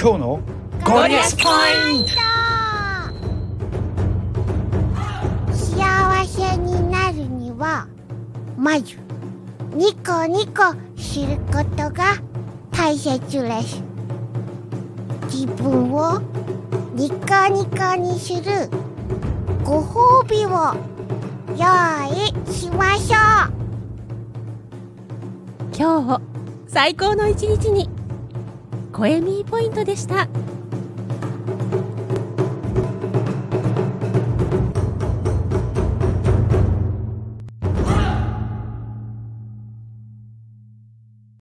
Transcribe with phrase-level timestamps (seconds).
[0.00, 0.40] 今日の
[0.84, 1.42] ゴリアスポ
[1.90, 2.04] イン。
[2.04, 2.10] ト
[5.52, 7.88] 幸せになるには
[8.56, 8.96] まず
[9.74, 12.14] ニコニコすることが
[12.70, 13.82] 大切です
[15.24, 16.20] 自分を
[16.94, 17.16] ニコ
[17.50, 18.70] ニコにする。
[19.64, 20.76] ご褒美を
[21.56, 21.66] 用
[22.14, 23.16] 意しましょ
[23.48, 23.52] う。
[25.76, 26.20] 今日を
[26.68, 27.97] 最高の一日に。
[28.98, 30.28] 声ミーポイントでした。